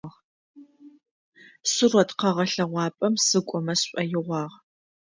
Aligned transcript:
Сурэт 1.73 2.09
къэгъэлъэгъуапӏэм 2.19 3.13
сыкӏомэ 3.25 3.73
сшӏоигъуагъ. 3.79 4.55